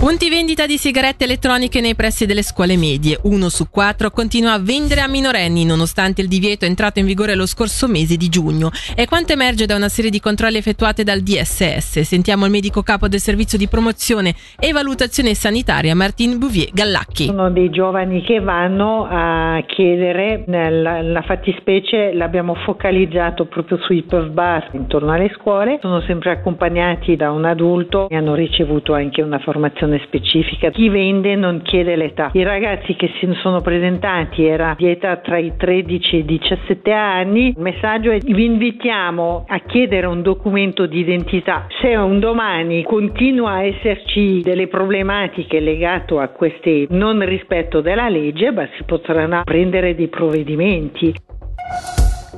Punti 0.00 0.30
vendita 0.30 0.64
di 0.64 0.78
sigarette 0.78 1.24
elettroniche 1.24 1.82
nei 1.82 1.94
pressi 1.94 2.24
delle 2.24 2.40
scuole 2.40 2.78
medie. 2.78 3.18
Uno 3.24 3.50
su 3.50 3.68
quattro 3.68 4.08
continua 4.08 4.54
a 4.54 4.58
vendere 4.58 5.02
a 5.02 5.06
minorenni 5.06 5.66
nonostante 5.66 6.22
il 6.22 6.26
divieto 6.26 6.64
entrato 6.64 7.00
in 7.00 7.04
vigore 7.04 7.34
lo 7.34 7.44
scorso 7.44 7.86
mese 7.86 8.16
di 8.16 8.30
giugno. 8.30 8.70
E 8.96 9.04
quanto 9.04 9.34
emerge 9.34 9.66
da 9.66 9.76
una 9.76 9.90
serie 9.90 10.10
di 10.10 10.18
controlli 10.18 10.56
effettuati 10.56 11.04
dal 11.04 11.20
DSS. 11.20 12.00
Sentiamo 12.00 12.46
il 12.46 12.50
medico 12.50 12.80
capo 12.80 13.08
del 13.08 13.20
servizio 13.20 13.58
di 13.58 13.68
promozione 13.68 14.32
e 14.58 14.72
valutazione 14.72 15.34
sanitaria 15.34 15.94
Martin 15.94 16.38
Bouvier 16.38 16.70
Gallacchi. 16.72 17.26
Sono 17.26 17.50
dei 17.50 17.68
giovani 17.68 18.22
che 18.22 18.40
vanno 18.40 19.06
a 19.06 19.62
chiedere, 19.66 20.44
nella 20.46 21.22
fattispecie 21.26 22.14
l'abbiamo 22.14 22.54
focalizzato 22.64 23.44
proprio 23.44 23.76
sui 23.82 24.02
puff 24.04 24.28
bar 24.28 24.70
intorno 24.72 25.12
alle 25.12 25.30
scuole, 25.36 25.76
sono 25.82 26.00
sempre 26.06 26.30
accompagnati 26.30 27.16
da 27.16 27.30
un 27.30 27.44
adulto 27.44 28.08
e 28.08 28.16
hanno 28.16 28.34
ricevuto 28.34 28.94
anche 28.94 29.20
una 29.20 29.38
formazione 29.40 29.88
informazione 29.90 30.00
specifica. 30.04 30.70
Chi 30.70 30.88
vende 30.88 31.34
non 31.34 31.62
chiede 31.62 31.96
l'età. 31.96 32.30
I 32.32 32.42
ragazzi 32.42 32.94
che 32.94 33.10
si 33.18 33.28
sono 33.40 33.60
presentati 33.60 34.44
era 34.44 34.74
di 34.76 34.88
età 34.88 35.16
tra 35.16 35.38
i 35.38 35.54
13 35.56 36.16
e 36.16 36.18
i 36.18 36.24
17 36.24 36.92
anni. 36.92 37.48
Il 37.48 37.54
messaggio 37.58 38.10
è 38.10 38.18
vi 38.18 38.44
invitiamo 38.44 39.44
a 39.48 39.58
chiedere 39.60 40.06
un 40.06 40.22
documento 40.22 40.86
di 40.86 41.00
identità. 41.00 41.66
Se 41.80 41.94
un 41.96 42.20
domani 42.20 42.82
continua 42.82 43.52
a 43.52 43.62
esserci 43.64 44.40
delle 44.42 44.68
problematiche 44.68 45.60
legate 45.60 45.98
a 46.18 46.28
questi 46.28 46.86
non 46.90 47.24
rispetto 47.24 47.80
della 47.80 48.08
legge, 48.08 48.52
beh, 48.52 48.70
si 48.76 48.84
potranno 48.84 49.42
prendere 49.44 49.94
dei 49.94 50.08
provvedimenti. 50.08 51.14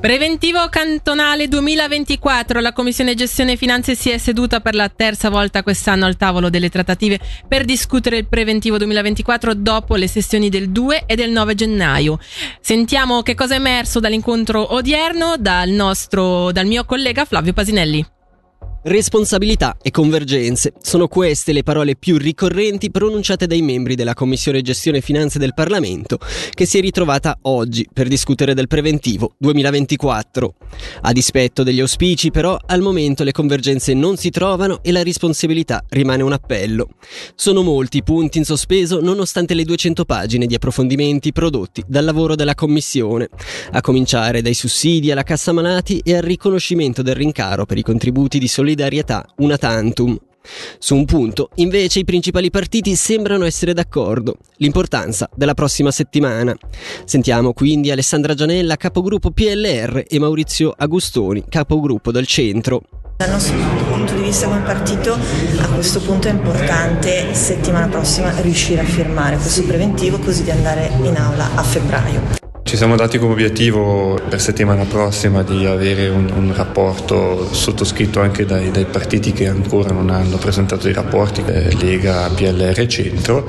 Preventivo 0.03 0.67
cantonale 0.67 1.47
2024. 1.47 2.59
La 2.59 2.73
Commissione 2.73 3.15
Gestione 3.15 3.53
e 3.53 3.55
Finanze 3.55 3.95
si 3.95 4.09
è 4.09 4.17
seduta 4.17 4.59
per 4.59 4.75
la 4.75 4.89
terza 4.89 5.29
volta 5.29 5.63
quest'anno 5.63 6.05
al 6.05 6.17
tavolo 6.17 6.49
delle 6.49 6.67
trattative 6.67 7.21
per 7.47 7.63
discutere 7.63 8.17
il 8.17 8.27
preventivo 8.27 8.77
2024 8.77 9.53
dopo 9.53 9.95
le 9.95 10.09
sessioni 10.09 10.49
del 10.49 10.71
2 10.71 11.03
e 11.05 11.15
del 11.15 11.31
9 11.31 11.55
gennaio. 11.55 12.19
Sentiamo 12.59 13.21
che 13.21 13.33
cosa 13.33 13.53
è 13.53 13.59
emerso 13.59 14.01
dall'incontro 14.01 14.73
odierno 14.73 15.35
dal 15.39 15.69
nostro, 15.69 16.51
dal 16.51 16.65
mio 16.65 16.83
collega 16.83 17.23
Flavio 17.23 17.53
Pasinelli. 17.53 18.05
Responsabilità 18.85 19.77
e 19.81 19.91
convergenze 19.91 20.73
sono 20.81 21.07
queste 21.07 21.53
le 21.53 21.63
parole 21.63 21.95
più 21.95 22.17
ricorrenti 22.17 22.91
pronunciate 22.91 23.47
dai 23.47 23.61
membri 23.61 23.95
della 23.95 24.13
Commissione 24.13 24.61
Gestione 24.61 24.97
e 24.97 25.01
Finanze 25.01 25.39
del 25.39 25.53
Parlamento, 25.53 26.19
che 26.49 26.65
si 26.65 26.79
è 26.79 26.81
ritrovata 26.81 27.37
oggi 27.43 27.87
per 27.93 28.09
discutere 28.09 28.53
del 28.53 28.67
preventivo 28.67 29.35
2024. 29.37 30.53
A 31.03 31.13
dispetto 31.13 31.63
degli 31.63 31.79
auspici, 31.79 32.29
però, 32.29 32.57
al 32.65 32.81
momento 32.81 33.23
le 33.23 33.31
convergenze 33.31 33.93
non 33.93 34.17
si 34.17 34.29
trovano 34.31 34.83
e 34.83 34.91
la 34.91 35.01
responsabilità 35.01 35.85
rimane 35.87 36.21
un 36.21 36.33
appello. 36.33 36.89
Sono 37.35 37.61
molti 37.61 37.99
i 37.99 38.03
punti 38.03 38.37
in 38.37 38.43
sospeso 38.43 38.99
nonostante 38.99 39.53
le 39.53 39.63
200 39.63 40.03
pagine 40.03 40.45
di 40.45 40.55
approfondimenti 40.55 41.31
prodotti 41.31 41.85
dal 41.87 42.03
lavoro 42.03 42.35
della 42.35 42.53
Commissione, 42.53 43.29
a 43.71 43.79
cominciare 43.79 44.41
dai 44.41 44.53
sussidi 44.53 45.09
alla 45.09 45.23
cassa 45.23 45.53
malati 45.53 46.01
e 46.03 46.17
al 46.17 46.23
riconoscimento 46.23 47.01
del 47.01 47.15
rincaro 47.15 47.65
per 47.65 47.77
i 47.77 47.81
contributi 47.81 48.39
di 48.39 48.47
solidarietà 48.49 48.71
solidarietà 48.73 49.25
una 49.37 49.57
tantum. 49.57 50.17
Su 50.77 50.95
un 50.95 51.05
punto, 51.05 51.49
invece, 51.55 51.99
i 51.99 52.03
principali 52.03 52.49
partiti 52.49 52.95
sembrano 52.95 53.45
essere 53.45 53.73
d'accordo, 53.73 54.35
l'importanza 54.57 55.29
della 55.33 55.53
prossima 55.53 55.89
settimana. 55.89 56.53
Sentiamo 57.05 57.53
quindi 57.53 57.91
Alessandra 57.91 58.33
Gianella, 58.33 58.75
capogruppo 58.75 59.31
PLR, 59.31 60.03
e 60.05 60.19
Maurizio 60.19 60.73
Agustoni, 60.75 61.45
capogruppo 61.47 62.11
del 62.11 62.27
centro. 62.27 62.81
Dal 63.15 63.29
nostro 63.29 63.55
punto 63.89 64.15
di 64.15 64.23
vista 64.23 64.47
come 64.47 64.61
partito 64.61 65.13
a 65.13 65.67
questo 65.69 66.01
punto 66.01 66.27
è 66.27 66.31
importante 66.31 67.33
settimana 67.33 67.87
prossima 67.87 68.33
riuscire 68.41 68.81
a 68.81 68.85
firmare 68.85 69.37
questo 69.37 69.63
preventivo 69.63 70.17
così 70.17 70.43
di 70.43 70.51
andare 70.51 70.91
in 71.03 71.15
aula 71.15 71.55
a 71.55 71.63
febbraio. 71.63 72.42
Ci 72.73 72.79
siamo 72.79 72.95
dati 72.95 73.19
come 73.19 73.33
obiettivo 73.33 74.19
per 74.27 74.41
settimana 74.41 74.83
prossima 74.85 75.43
di 75.43 75.63
avere 75.67 76.09
un, 76.09 76.27
un 76.33 76.55
rapporto 76.55 77.53
sottoscritto 77.53 78.19
anche 78.19 78.45
dai, 78.45 78.71
dai, 78.71 78.85
partiti 78.85 79.31
che 79.31 79.47
ancora 79.47 79.91
non 79.91 80.09
hanno 80.09 80.37
presentato 80.37 80.89
i 80.89 80.91
rapporti, 80.91 81.43
Lega, 81.45 82.27
PLR 82.29 82.79
e 82.79 82.87
Centro 82.87 83.47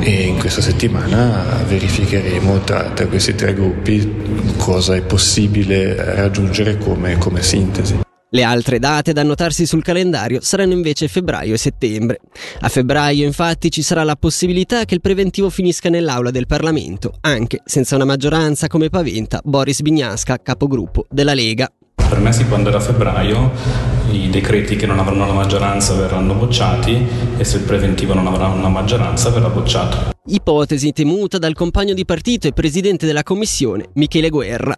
e 0.00 0.10
in 0.22 0.40
questa 0.40 0.60
settimana 0.60 1.62
verificheremo 1.68 2.62
tra, 2.64 2.90
tra 2.90 3.06
questi 3.06 3.36
tre 3.36 3.54
gruppi 3.54 4.56
cosa 4.56 4.96
è 4.96 5.02
possibile 5.02 5.94
raggiungere 6.16 6.76
come, 6.76 7.16
come 7.16 7.44
sintesi. 7.44 8.13
Le 8.34 8.42
altre 8.42 8.80
date 8.80 9.12
da 9.12 9.20
annotarsi 9.20 9.64
sul 9.64 9.84
calendario 9.84 10.40
saranno 10.40 10.72
invece 10.72 11.06
febbraio 11.06 11.54
e 11.54 11.56
settembre. 11.56 12.18
A 12.62 12.68
febbraio 12.68 13.24
infatti 13.24 13.70
ci 13.70 13.80
sarà 13.80 14.02
la 14.02 14.16
possibilità 14.16 14.84
che 14.86 14.94
il 14.94 15.00
preventivo 15.00 15.50
finisca 15.50 15.88
nell'aula 15.88 16.32
del 16.32 16.48
Parlamento, 16.48 17.14
anche 17.20 17.60
senza 17.64 17.94
una 17.94 18.04
maggioranza 18.04 18.66
come 18.66 18.88
paventa 18.88 19.40
Boris 19.44 19.82
Bignasca, 19.82 20.38
capogruppo 20.42 21.06
della 21.10 21.32
Lega. 21.32 21.70
Per 21.94 22.18
me 22.18 22.32
si 22.32 22.44
può 22.44 22.56
andare 22.56 22.76
a 22.76 22.80
febbraio, 22.80 23.52
i 24.10 24.28
decreti 24.28 24.74
che 24.74 24.86
non 24.86 24.98
avranno 24.98 25.28
la 25.28 25.32
maggioranza 25.32 25.94
verranno 25.94 26.34
bocciati 26.34 27.06
e 27.38 27.44
se 27.44 27.58
il 27.58 27.62
preventivo 27.62 28.14
non 28.14 28.26
avrà 28.26 28.48
una 28.48 28.68
maggioranza 28.68 29.30
verrà 29.30 29.48
bocciato. 29.48 30.10
Ipotesi 30.26 30.90
temuta 30.90 31.38
dal 31.38 31.54
compagno 31.54 31.94
di 31.94 32.04
partito 32.04 32.48
e 32.48 32.52
presidente 32.52 33.06
della 33.06 33.22
commissione 33.22 33.90
Michele 33.92 34.28
Guerra. 34.28 34.76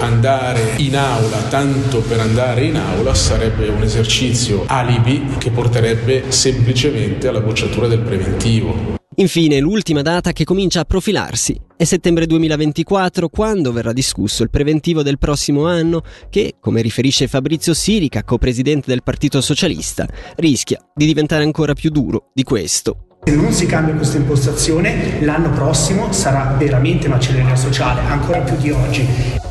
Andare 0.00 0.74
in 0.76 0.96
aula 0.96 1.38
tanto 1.48 2.00
per 2.00 2.20
andare 2.20 2.64
in 2.64 2.76
aula 2.76 3.14
sarebbe 3.14 3.68
un 3.68 3.82
esercizio 3.82 4.64
alibi 4.66 5.36
che 5.38 5.50
porterebbe 5.50 6.30
semplicemente 6.30 7.28
alla 7.28 7.40
bocciatura 7.40 7.86
del 7.86 8.00
preventivo. 8.00 8.94
Infine, 9.16 9.60
l'ultima 9.60 10.02
data 10.02 10.32
che 10.32 10.42
comincia 10.42 10.80
a 10.80 10.84
profilarsi 10.84 11.56
è 11.76 11.84
settembre 11.84 12.26
2024, 12.26 13.28
quando 13.28 13.70
verrà 13.70 13.92
discusso 13.92 14.42
il 14.42 14.50
preventivo 14.50 15.02
del 15.02 15.18
prossimo 15.18 15.66
anno 15.66 16.02
che, 16.30 16.54
come 16.58 16.82
riferisce 16.82 17.28
Fabrizio 17.28 17.74
Sirica, 17.74 18.24
co-presidente 18.24 18.90
del 18.90 19.04
Partito 19.04 19.40
Socialista, 19.40 20.08
rischia 20.36 20.80
di 20.92 21.06
diventare 21.06 21.44
ancora 21.44 21.74
più 21.74 21.90
duro 21.90 22.30
di 22.34 22.42
questo. 22.42 23.18
Se 23.22 23.34
non 23.36 23.52
si 23.52 23.66
cambia 23.66 23.94
questa 23.94 24.16
impostazione, 24.16 25.24
l'anno 25.24 25.50
prossimo 25.50 26.12
sarà 26.12 26.56
veramente 26.58 27.08
macelleria 27.08 27.56
sociale, 27.56 28.00
ancora 28.00 28.40
più 28.40 28.56
di 28.56 28.70
oggi. 28.70 29.43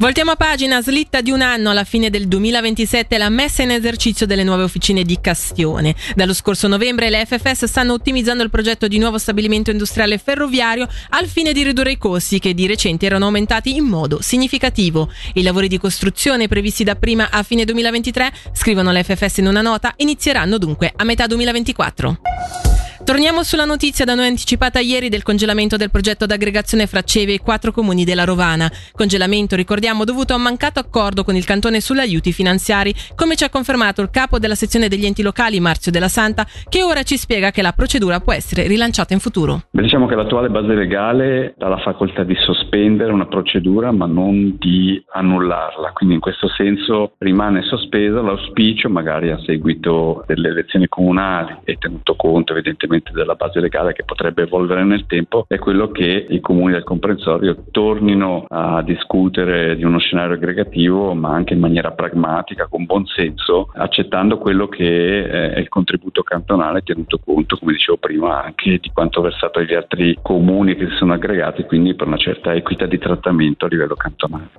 Voltiamo 0.00 0.30
a 0.30 0.36
pagina, 0.36 0.80
slitta 0.80 1.20
di 1.20 1.30
un 1.30 1.42
anno 1.42 1.68
alla 1.68 1.84
fine 1.84 2.08
del 2.08 2.26
2027 2.26 3.18
la 3.18 3.28
messa 3.28 3.62
in 3.62 3.70
esercizio 3.70 4.24
delle 4.24 4.44
nuove 4.44 4.62
officine 4.62 5.02
di 5.02 5.18
Castione. 5.20 5.94
Dallo 6.14 6.32
scorso 6.32 6.68
novembre 6.68 7.10
le 7.10 7.26
FFS 7.26 7.66
stanno 7.66 7.92
ottimizzando 7.92 8.42
il 8.42 8.48
progetto 8.48 8.88
di 8.88 8.96
nuovo 8.96 9.18
stabilimento 9.18 9.70
industriale 9.70 10.16
ferroviario 10.16 10.88
al 11.10 11.26
fine 11.26 11.52
di 11.52 11.62
ridurre 11.62 11.92
i 11.92 11.98
costi 11.98 12.38
che 12.38 12.54
di 12.54 12.66
recente 12.66 13.04
erano 13.04 13.26
aumentati 13.26 13.76
in 13.76 13.84
modo 13.84 14.22
significativo. 14.22 15.12
I 15.34 15.42
lavori 15.42 15.68
di 15.68 15.76
costruzione 15.76 16.48
previsti 16.48 16.82
da 16.82 16.96
prima 16.96 17.28
a 17.30 17.42
fine 17.42 17.66
2023, 17.66 18.32
scrivono 18.54 18.92
le 18.92 19.04
FFS 19.04 19.36
in 19.36 19.48
una 19.48 19.60
nota, 19.60 19.92
inizieranno 19.98 20.56
dunque 20.56 20.90
a 20.96 21.04
metà 21.04 21.26
2024. 21.26 22.69
Torniamo 23.02 23.42
sulla 23.42 23.64
notizia 23.64 24.04
da 24.04 24.14
noi 24.14 24.26
anticipata 24.26 24.78
ieri 24.78 25.08
del 25.08 25.22
congelamento 25.22 25.76
del 25.76 25.90
progetto 25.90 26.26
d'aggregazione 26.26 26.86
fra 26.86 27.00
Ceve 27.00 27.32
e 27.32 27.40
quattro 27.40 27.72
comuni 27.72 28.04
della 28.04 28.24
Rovana. 28.24 28.70
Congelamento, 28.92 29.56
ricordiamo, 29.56 30.04
dovuto 30.04 30.34
a 30.34 30.36
un 30.36 30.42
mancato 30.42 30.78
accordo 30.80 31.24
con 31.24 31.34
il 31.34 31.46
cantone 31.46 31.80
sugli 31.80 31.98
aiuti 31.98 32.30
finanziari, 32.30 32.94
come 33.16 33.36
ci 33.36 33.44
ha 33.44 33.48
confermato 33.48 34.02
il 34.02 34.10
capo 34.10 34.38
della 34.38 34.54
sezione 34.54 34.88
degli 34.88 35.06
enti 35.06 35.22
locali, 35.22 35.58
Marzio 35.60 35.90
della 35.90 36.08
Santa, 36.08 36.46
che 36.68 36.82
ora 36.82 37.02
ci 37.02 37.16
spiega 37.16 37.50
che 37.50 37.62
la 37.62 37.72
procedura 37.72 38.20
può 38.20 38.34
essere 38.34 38.68
rilanciata 38.68 39.14
in 39.14 39.20
futuro. 39.20 39.62
Beh, 39.70 39.82
diciamo 39.82 40.06
che 40.06 40.14
l'attuale 40.14 40.50
base 40.50 40.74
legale 40.74 41.54
dà 41.56 41.68
la 41.68 41.78
facoltà 41.78 42.22
di 42.22 42.36
sospendere 42.38 43.12
una 43.12 43.26
procedura 43.26 43.92
ma 43.92 44.06
non 44.06 44.56
di 44.58 45.02
annullarla, 45.12 45.92
quindi 45.94 46.16
in 46.16 46.20
questo 46.20 46.48
senso 46.48 47.14
rimane 47.18 47.62
sospesa 47.62 48.20
l'auspicio, 48.20 48.90
magari 48.90 49.30
a 49.30 49.40
seguito 49.44 50.22
delle 50.26 50.48
elezioni 50.48 50.86
comunali 50.86 51.56
e 51.64 51.76
tenuto 51.76 52.14
conto 52.14 52.52
evidentemente 52.52 52.88
evidentemente 52.90 53.12
della 53.12 53.34
base 53.34 53.60
legale 53.60 53.92
che 53.92 54.04
potrebbe 54.04 54.42
evolvere 54.42 54.84
nel 54.84 55.06
tempo 55.06 55.44
è 55.46 55.58
quello 55.58 55.90
che 55.90 56.26
i 56.28 56.40
comuni 56.40 56.72
del 56.72 56.82
comprensorio 56.82 57.64
tornino 57.70 58.44
a 58.48 58.82
discutere 58.82 59.76
di 59.76 59.84
uno 59.84 59.98
scenario 59.98 60.34
aggregativo 60.34 61.14
ma 61.14 61.30
anche 61.30 61.54
in 61.54 61.60
maniera 61.60 61.92
pragmatica, 61.92 62.66
con 62.66 62.84
buon 62.84 63.06
senso, 63.06 63.70
accettando 63.74 64.38
quello 64.38 64.68
che 64.68 65.52
è 65.52 65.58
il 65.58 65.68
contributo 65.68 66.22
cantonale 66.22 66.82
tenuto 66.82 67.18
conto, 67.24 67.56
come 67.56 67.72
dicevo 67.72 67.98
prima, 67.98 68.42
anche 68.42 68.78
di 68.78 68.90
quanto 68.92 69.20
versato 69.20 69.60
agli 69.60 69.74
altri 69.74 70.18
comuni 70.20 70.74
che 70.74 70.88
si 70.88 70.96
sono 70.96 71.14
aggregati, 71.14 71.64
quindi 71.64 71.94
per 71.94 72.08
una 72.08 72.16
certa 72.16 72.52
equità 72.54 72.86
di 72.86 72.98
trattamento 72.98 73.66
a 73.66 73.68
livello 73.68 73.94
cantonale. 73.94 74.50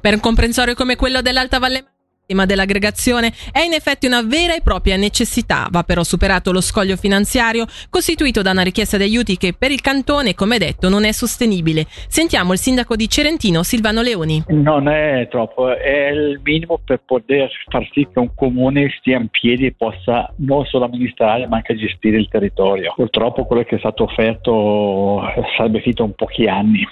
Per 0.00 0.14
un 0.14 0.20
comprensorio 0.20 0.74
come 0.74 0.96
quello 0.96 1.20
dell'Alta 1.20 1.58
Valle 1.58 1.84
tema 2.30 2.46
dell'aggregazione 2.46 3.32
è 3.50 3.60
in 3.60 3.72
effetti 3.72 4.06
una 4.06 4.22
vera 4.22 4.54
e 4.54 4.60
propria 4.62 4.96
necessità. 4.96 5.66
Va 5.68 5.82
però 5.82 6.04
superato 6.04 6.52
lo 6.52 6.60
scoglio 6.60 6.96
finanziario 6.96 7.66
costituito 7.88 8.40
da 8.40 8.52
una 8.52 8.62
richiesta 8.62 8.96
di 8.96 9.02
aiuti 9.02 9.36
che 9.36 9.52
per 9.52 9.72
il 9.72 9.80
cantone, 9.80 10.34
come 10.34 10.58
detto, 10.58 10.88
non 10.88 11.04
è 11.04 11.10
sostenibile. 11.10 11.86
Sentiamo 11.88 12.52
il 12.52 12.60
sindaco 12.60 12.94
di 12.94 13.08
Cerentino, 13.08 13.64
Silvano 13.64 14.00
Leoni. 14.00 14.44
Non 14.48 14.86
è 14.86 15.26
troppo, 15.28 15.74
è 15.76 16.10
il 16.10 16.40
minimo 16.44 16.80
per 16.84 17.02
poter 17.04 17.50
far 17.68 17.88
sì 17.92 18.06
che 18.12 18.20
un 18.20 18.32
comune 18.36 18.94
stia 19.00 19.18
in 19.18 19.28
piedi 19.28 19.66
e 19.66 19.74
possa 19.76 20.32
non 20.36 20.64
solo 20.66 20.84
amministrare 20.84 21.48
ma 21.48 21.56
anche 21.56 21.74
gestire 21.74 22.16
il 22.16 22.28
territorio. 22.28 22.92
Purtroppo 22.94 23.44
quello 23.44 23.64
che 23.64 23.74
è 23.74 23.78
stato 23.80 24.04
offerto 24.04 25.20
sarebbe 25.56 25.80
finito 25.80 26.04
in 26.04 26.12
pochi 26.14 26.46
anni. 26.46 26.86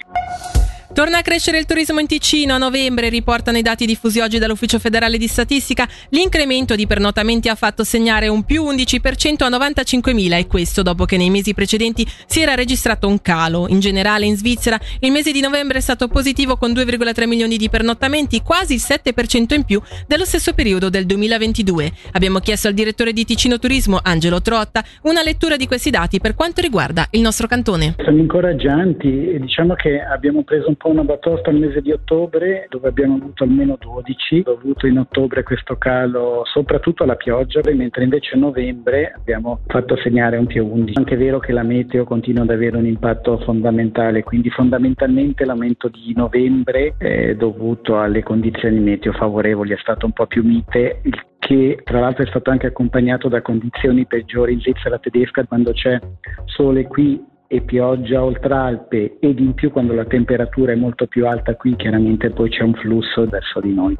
Torna 0.99 1.19
a 1.19 1.23
crescere 1.23 1.61
il 1.61 1.65
turismo 1.65 2.00
in 2.00 2.09
Ticino. 2.09 2.55
A 2.55 2.59
novembre, 2.59 3.09
riportano 3.09 3.56
i 3.56 3.62
dati 3.62 3.87
diffusi 3.87 4.19
oggi 4.19 4.41
dall'Ufficio 4.41 4.81
federale 4.81 5.17
di 5.17 5.29
statistica, 5.29 5.87
l'incremento 6.09 6.75
di 6.75 6.89
pernotamenti 6.89 7.49
ha 7.49 7.55
fatto 7.55 7.85
segnare 7.85 8.27
un 8.27 8.43
più 8.43 8.65
11% 8.65 9.45
a 9.45 9.49
95.000 9.49 10.37
e 10.37 10.47
questo 10.49 10.83
dopo 10.83 11.05
che 11.05 11.17
nei 11.17 11.31
mesi 11.31 11.55
precedenti 11.55 12.05
si 12.27 12.41
era 12.41 12.56
registrato 12.56 13.06
un 13.06 13.23
calo. 13.23 13.69
In 13.69 13.79
generale 13.79 14.27
in 14.27 14.37
Svizzera 14.37 14.77
il 14.99 15.12
mese 15.12 15.31
di 15.31 15.41
novembre 15.41 15.79
è 15.79 15.81
stato 15.81 16.09
positivo 16.09 16.56
con 16.56 16.73
2,3 16.73 17.29
milioni 17.29 17.59
di 17.59 17.69
pernottamenti, 17.69 18.43
quasi 18.43 18.75
il 18.75 18.83
7% 18.85 19.55
in 19.55 19.62
più 19.62 19.81
dello 20.09 20.25
stesso 20.25 20.53
periodo 20.53 20.91
del 20.91 21.06
2022. 21.06 21.93
Abbiamo 22.15 22.41
chiesto 22.41 22.67
al 22.67 22.75
direttore 22.75 23.12
di 23.12 23.25
Ticino 23.25 23.61
Turismo, 23.61 24.00
Angelo 24.03 24.43
Trotta, 24.43 24.83
una 25.03 25.23
lettura 25.23 25.55
di 25.55 25.69
questi 25.69 25.91
dati 25.91 26.19
per 26.19 26.35
quanto 26.35 26.61
riguarda 26.61 27.06
il 27.12 27.21
nostro 27.21 27.47
cantone. 27.47 27.95
Sono 28.03 28.19
incoraggianti 28.19 29.29
e 29.29 29.39
diciamo 29.39 29.75
che 29.75 30.00
abbiamo 30.03 30.43
preso 30.43 30.67
un 30.67 30.75
po' 30.75 30.87
una 30.88 31.05
batosta 31.05 31.50
al 31.50 31.58
mese 31.58 31.81
di 31.81 31.93
ottobre 31.93 32.67
dove 32.69 32.88
abbiamo 32.88 33.17
avuto 33.17 33.44
almeno 33.44 33.76
12, 33.79 34.43
dovuto 34.43 34.87
in 34.87 34.99
ottobre 34.99 35.43
questo 35.43 35.76
calo 35.76 36.43
soprattutto 36.44 37.02
alla 37.02 37.17
pioggia, 37.17 37.61
mentre 37.75 38.05
invece 38.05 38.35
a 38.35 38.38
novembre 38.38 39.12
abbiamo 39.14 39.61
fatto 39.67 39.96
segnare 39.96 40.37
un 40.37 40.46
più 40.46 40.67
11. 40.67 40.94
Anche 40.96 41.14
è 41.14 41.19
vero 41.19 41.38
che 41.38 41.52
la 41.52 41.62
meteo 41.62 42.05
continua 42.05 42.43
ad 42.43 42.50
avere 42.50 42.76
un 42.76 42.87
impatto 42.87 43.38
fondamentale, 43.38 44.23
quindi 44.23 44.50
fondamentalmente 44.50 45.44
l'aumento 45.44 45.88
di 45.88 46.12
novembre 46.14 46.94
è 46.99 47.35
dovuto 47.35 47.99
alle 47.99 48.23
condizioni 48.23 48.81
meteo 48.81 49.12
favorevoli, 49.12 49.73
è 49.73 49.79
stato 49.79 50.06
un 50.06 50.12
po' 50.12 50.26
più 50.26 50.43
mite, 50.43 51.00
il 51.02 51.26
che 51.49 51.81
tra 51.82 52.00
l'altro 52.00 52.25
è 52.25 52.26
stato 52.26 52.50
anche 52.50 52.67
accompagnato 52.67 53.29
da 53.29 53.40
condizioni 53.40 54.05
peggiori 54.05 54.52
in 54.52 54.61
Svizzera 54.61 54.99
tedesca 54.99 55.44
quando 55.44 55.73
c'è 55.73 55.99
sole 56.44 56.87
qui 56.87 57.25
e 57.49 57.62
pioggia 57.62 58.23
oltre 58.23 58.55
Alpe 58.55 59.17
ed 59.21 59.39
in 59.41 59.55
più 59.55 59.73
quando 59.73 59.95
la 59.95 60.05
temperatura 60.05 60.73
è 60.73 60.77
molto 60.77 61.06
più 61.06 61.27
alta 61.27 61.56
qui 61.56 61.75
chiaramente 61.77 62.31
poi 62.31 62.50
c'è 62.50 62.62
un 62.62 62.75
flusso 62.75 63.27
verso 63.27 63.61
di 63.61 63.73
noi. 63.73 63.97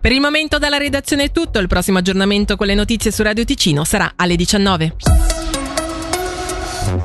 Per 0.00 0.10
il 0.10 0.20
momento 0.20 0.58
dalla 0.58 0.78
redazione 0.78 1.24
è 1.24 1.30
tutto, 1.30 1.60
il 1.60 1.68
prossimo 1.68 1.98
aggiornamento 1.98 2.56
con 2.56 2.66
le 2.66 2.74
notizie 2.74 3.12
su 3.12 3.22
Radio 3.22 3.44
Ticino 3.44 3.84
sarà 3.84 4.14
alle 4.16 4.34
19. 4.34 4.96